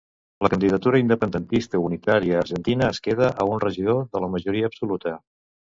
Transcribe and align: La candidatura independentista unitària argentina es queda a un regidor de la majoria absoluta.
La 0.45 0.49
candidatura 0.53 1.01
independentista 1.01 1.81
unitària 1.89 2.41
argentina 2.45 2.89
es 2.95 3.03
queda 3.11 3.31
a 3.45 3.47
un 3.53 3.63
regidor 3.67 4.03
de 4.13 4.25
la 4.27 4.33
majoria 4.39 4.75
absoluta. 4.75 5.17